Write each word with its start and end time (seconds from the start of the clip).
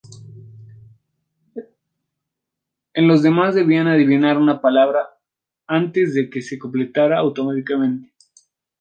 En 2.95 3.07
los 3.07 3.21
demás 3.21 3.53
debían 3.53 3.85
adivinar 3.85 4.39
una 4.39 4.59
palabra 4.59 5.15
antes 5.67 6.15
de 6.15 6.27
que 6.31 6.41
se 6.41 6.57
completara 6.57 7.19
automáticamente. 7.19 8.11